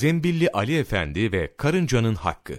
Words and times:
Zembilli 0.00 0.50
Ali 0.50 0.78
Efendi 0.78 1.32
ve 1.32 1.54
Karınca'nın 1.56 2.14
Hakkı 2.14 2.58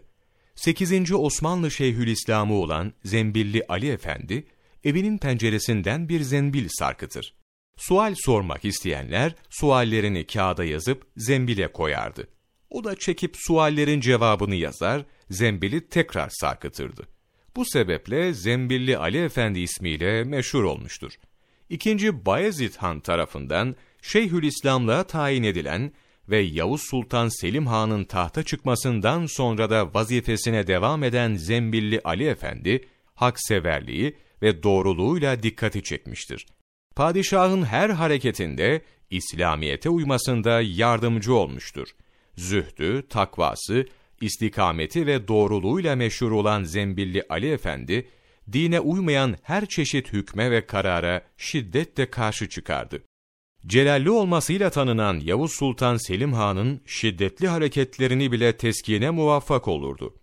8. 0.56 1.12
Osmanlı 1.14 1.72
Şeyhülislam'ı 1.72 2.54
olan 2.54 2.94
Zembilli 3.04 3.64
Ali 3.70 3.90
Efendi, 3.90 4.46
evinin 4.84 5.18
penceresinden 5.18 6.10
bir 6.10 6.22
zembil 6.22 6.68
sarkıtır. 6.70 7.34
Sual 7.78 8.16
sormak 8.18 8.66
isteyenler 8.66 9.36
suallerini 9.50 10.28
kağıda 10.28 10.64
yazıp 10.64 11.08
zembile 11.18 11.72
koyardı. 11.72 12.28
O 12.70 12.84
da 12.84 12.96
çekip 12.96 13.36
suallerin 13.38 14.02
cevabını 14.02 14.56
yazar, 14.56 15.06
zembili 15.30 15.90
tekrar 15.90 16.30
sarkıtırdı. 16.30 17.08
Bu 17.56 17.66
sebeple 17.66 18.34
Zembilli 18.34 18.98
Ali 18.98 19.24
Efendi 19.24 19.60
ismiyle 19.60 20.24
meşhur 20.24 20.64
olmuştur. 20.64 21.14
İkinci 21.70 22.26
Bayezid 22.26 22.76
Han 22.76 23.00
tarafından 23.00 23.76
Şeyhülislam'la 24.02 25.04
tayin 25.04 25.44
edilen 25.44 25.92
ve 26.30 26.40
Yavuz 26.40 26.82
Sultan 26.82 27.42
Selim 27.42 27.68
Han'ın 27.68 28.04
tahta 28.04 28.44
çıkmasından 28.44 29.26
sonra 29.26 29.70
da 29.70 29.94
vazifesine 29.94 30.68
devam 30.68 31.04
eden 31.04 31.36
Zembilli 31.36 32.02
Ali 32.04 32.28
Efendi, 32.28 32.88
hakseverliği 33.16 34.18
ve 34.42 34.64
doğruluğuyla 34.64 35.44
dikkati 35.44 35.84
çekmiştir. 35.84 36.46
Padişahın 36.96 37.64
her 37.64 37.90
hareketinde 37.90 38.82
İslamiyete 39.10 39.90
uymasında 39.90 40.62
yardımcı 40.62 41.34
olmuştur. 41.34 41.88
Zühdü, 42.36 43.08
takvası, 43.10 43.86
istikameti 44.22 45.08
ve 45.08 45.28
doğruluğuyla 45.28 45.96
meşhur 45.96 46.32
olan 46.32 46.64
Zembilli 46.64 47.24
Ali 47.30 47.52
Efendi, 47.52 48.08
dine 48.52 48.80
uymayan 48.80 49.36
her 49.42 49.66
çeşit 49.66 50.14
hükme 50.14 50.52
ve 50.52 50.66
karara 50.66 51.22
şiddetle 51.38 52.10
karşı 52.10 52.50
çıkardı. 52.50 53.04
Celalli 53.68 54.10
olmasıyla 54.10 54.70
tanınan 54.70 55.20
Yavuz 55.20 55.52
Sultan 55.52 55.98
Selim 55.98 56.34
Han'ın 56.34 56.82
şiddetli 56.86 57.48
hareketlerini 57.48 58.32
bile 58.32 58.58
teskine 58.58 59.10
muvaffak 59.10 59.68
olurdu. 59.68 60.16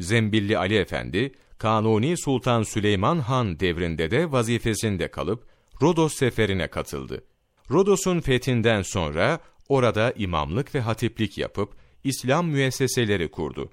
Zembilli 0.00 0.58
Ali 0.58 0.76
Efendi, 0.76 1.32
Kanuni 1.58 2.18
Sultan 2.18 2.62
Süleyman 2.62 3.18
Han 3.18 3.60
devrinde 3.60 4.10
de 4.10 4.32
vazifesinde 4.32 5.10
kalıp 5.10 5.46
Rodos 5.82 6.14
seferine 6.14 6.68
katıldı. 6.68 7.24
Rodos'un 7.70 8.20
fethinden 8.20 8.82
sonra 8.82 9.38
orada 9.68 10.12
imamlık 10.16 10.74
ve 10.74 10.80
hatiplik 10.80 11.38
yapıp 11.38 11.72
İslam 12.04 12.48
müesseseleri 12.48 13.30
kurdu. 13.30 13.70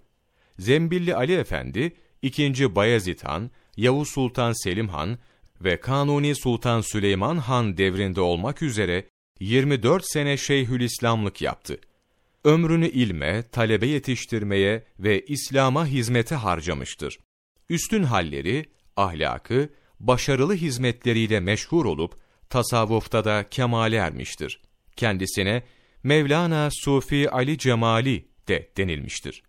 Zembilli 0.59 1.15
Ali 1.15 1.33
Efendi, 1.33 1.95
2. 2.21 2.75
Bayezid 2.75 3.19
Han, 3.23 3.51
Yavuz 3.77 4.09
Sultan 4.09 4.63
Selim 4.63 4.87
Han 4.87 5.17
ve 5.61 5.79
Kanuni 5.79 6.35
Sultan 6.35 6.81
Süleyman 6.81 7.37
Han 7.37 7.77
devrinde 7.77 8.21
olmak 8.21 8.61
üzere 8.61 9.05
24 9.39 10.03
sene 10.05 10.37
Şeyhülislamlık 10.37 11.41
yaptı. 11.41 11.79
Ömrünü 12.43 12.87
ilme, 12.87 13.43
talebe 13.51 13.87
yetiştirmeye 13.87 14.83
ve 14.99 15.25
İslam'a 15.25 15.85
hizmete 15.85 16.35
harcamıştır. 16.35 17.19
Üstün 17.69 18.03
halleri, 18.03 18.65
ahlakı, 18.95 19.69
başarılı 19.99 20.55
hizmetleriyle 20.55 21.39
meşhur 21.39 21.85
olup 21.85 22.15
tasavvufta 22.49 23.25
da 23.25 23.49
kemale 23.49 23.95
ermiştir. 23.95 24.61
Kendisine 24.95 25.63
Mevlana 26.03 26.69
Sufi 26.71 27.29
Ali 27.29 27.57
Cemali 27.57 28.27
de 28.47 28.69
denilmiştir. 28.77 29.43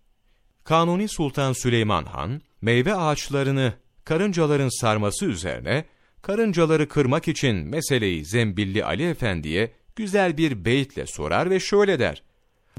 Kanuni 0.64 1.08
Sultan 1.08 1.52
Süleyman 1.52 2.05
Han, 2.05 2.41
meyve 2.62 2.95
ağaçlarını 2.95 3.73
karıncaların 4.05 4.80
sarması 4.80 5.27
üzerine, 5.27 5.84
karıncaları 6.23 6.89
kırmak 6.89 7.28
için 7.28 7.56
meseleyi 7.56 8.25
Zembilli 8.25 8.84
Ali 8.84 9.08
Efendi'ye 9.08 9.70
güzel 9.99 10.37
bir 10.37 10.65
beytle 10.65 11.07
sorar 11.07 11.51
ve 11.51 11.61
şöyle 11.61 11.99
der. 11.99 12.23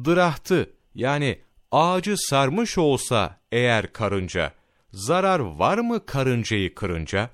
Dırahtı 0.06 0.70
yani 0.96 1.40
ağacı 1.72 2.16
sarmış 2.18 2.78
olsa 2.78 3.40
eğer 3.52 3.94
karınca, 3.94 4.54
zarar 4.92 5.40
var 5.40 5.78
mı 5.78 6.06
karıncayı 6.06 6.76
kırınca? 6.76 7.30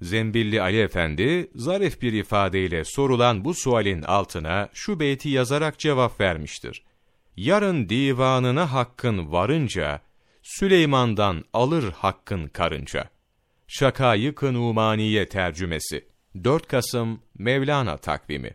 Zembilli 0.00 0.62
Ali 0.62 0.80
Efendi, 0.80 1.50
zarif 1.54 2.02
bir 2.02 2.12
ifadeyle 2.12 2.84
sorulan 2.84 3.44
bu 3.44 3.54
sualin 3.54 4.02
altına 4.02 4.68
şu 4.72 5.00
beyti 5.00 5.28
yazarak 5.28 5.78
cevap 5.78 6.20
vermiştir. 6.20 6.82
Yarın 7.36 7.88
divanına 7.88 8.72
hakkın 8.72 9.32
varınca, 9.32 10.00
Süleyman'dan 10.42 11.44
alır 11.52 11.92
hakkın 11.92 12.48
karınca. 12.48 13.10
Şakayık-ı 13.66 14.54
Numaniye 14.54 15.28
tercümesi 15.28 16.04
4 16.44 16.68
Kasım 16.68 17.20
Mevlana 17.38 17.96
takvimi 17.96 18.52